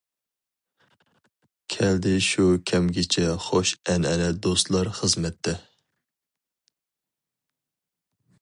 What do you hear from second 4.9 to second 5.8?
خىزمەتتە.